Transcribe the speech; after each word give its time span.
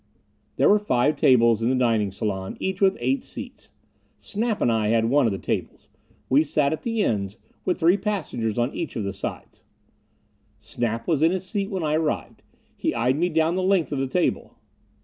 There 0.55 0.67
were 0.67 0.79
five 0.79 1.15
tables 1.15 1.61
in 1.61 1.69
the 1.69 1.75
dining 1.75 2.11
salon, 2.11 2.57
each 2.59 2.81
with 2.81 2.97
eight 2.99 3.23
seats. 3.23 3.69
Snap 4.17 4.59
and 4.59 4.71
I 4.71 4.87
had 4.87 5.05
one 5.05 5.27
of 5.27 5.31
the 5.31 5.37
tables. 5.37 5.89
We 6.27 6.43
sat 6.43 6.73
at 6.73 6.81
the 6.81 7.03
ends, 7.03 7.37
with 7.65 7.79
three 7.79 7.97
passengers 7.97 8.57
on 8.57 8.73
each 8.73 8.95
of 8.95 9.03
the 9.03 9.13
sides. 9.13 9.61
Snap 10.59 11.07
was 11.07 11.21
in 11.21 11.29
his 11.31 11.45
seat 11.45 11.69
when 11.69 11.83
I 11.83 11.93
arrived. 11.97 12.41
He 12.75 12.95
eyed 12.95 13.15
me 13.19 13.29
down 13.29 13.53
the 13.55 13.61
length 13.61 13.91
of 13.91 13.99
the 13.99 14.07
table. 14.07 14.55